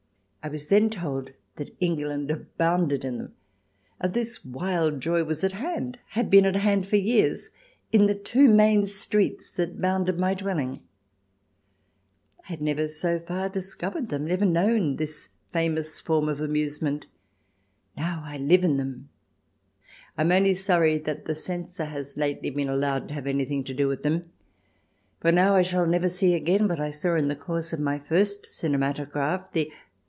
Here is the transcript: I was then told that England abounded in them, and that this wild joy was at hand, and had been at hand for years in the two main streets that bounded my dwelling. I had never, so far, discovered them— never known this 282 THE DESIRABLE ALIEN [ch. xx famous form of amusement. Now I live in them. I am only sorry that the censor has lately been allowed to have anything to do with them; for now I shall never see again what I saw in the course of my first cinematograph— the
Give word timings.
I 0.43 0.49
was 0.49 0.69
then 0.69 0.89
told 0.89 1.33
that 1.57 1.75
England 1.79 2.31
abounded 2.31 3.05
in 3.05 3.19
them, 3.19 3.35
and 3.99 4.11
that 4.11 4.19
this 4.19 4.43
wild 4.43 4.99
joy 4.99 5.23
was 5.23 5.43
at 5.43 5.51
hand, 5.51 5.97
and 5.99 5.99
had 6.15 6.31
been 6.31 6.47
at 6.47 6.55
hand 6.55 6.87
for 6.87 6.95
years 6.95 7.51
in 7.91 8.07
the 8.07 8.15
two 8.15 8.47
main 8.47 8.87
streets 8.87 9.51
that 9.51 9.79
bounded 9.79 10.17
my 10.17 10.33
dwelling. 10.33 10.81
I 12.43 12.47
had 12.47 12.59
never, 12.59 12.87
so 12.87 13.19
far, 13.19 13.49
discovered 13.49 14.09
them— 14.09 14.25
never 14.25 14.43
known 14.43 14.95
this 14.95 15.29
282 15.53 15.75
THE 15.75 15.75
DESIRABLE 15.75 15.75
ALIEN 15.75 15.75
[ch. 15.75 15.75
xx 15.75 15.75
famous 15.75 16.01
form 16.01 16.29
of 16.29 16.41
amusement. 16.49 17.07
Now 17.95 18.23
I 18.25 18.37
live 18.39 18.63
in 18.63 18.77
them. 18.77 19.09
I 20.17 20.21
am 20.23 20.31
only 20.31 20.55
sorry 20.55 20.97
that 20.97 21.25
the 21.25 21.35
censor 21.35 21.85
has 21.85 22.17
lately 22.17 22.49
been 22.49 22.67
allowed 22.67 23.09
to 23.09 23.13
have 23.13 23.27
anything 23.27 23.63
to 23.65 23.75
do 23.75 23.87
with 23.87 24.01
them; 24.01 24.31
for 25.19 25.31
now 25.31 25.53
I 25.53 25.61
shall 25.61 25.85
never 25.85 26.09
see 26.09 26.33
again 26.33 26.67
what 26.67 26.79
I 26.79 26.89
saw 26.89 27.13
in 27.13 27.27
the 27.27 27.35
course 27.35 27.71
of 27.73 27.79
my 27.79 27.99
first 27.99 28.47
cinematograph— 28.49 29.51
the 29.53 29.71